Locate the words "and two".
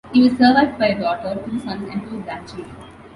1.87-2.21